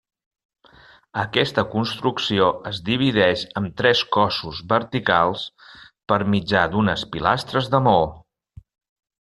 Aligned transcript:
Aquesta 1.23 1.63
construcció 1.73 2.47
es 2.71 2.79
divideix 2.87 3.43
amb 3.61 3.77
tres 3.83 4.01
cossos 4.17 4.63
verticals, 4.73 5.45
per 6.13 6.21
mitjà 6.37 6.67
d'unes 6.73 7.09
pilastres 7.17 7.71
de 7.77 7.87
maó. 7.91 8.05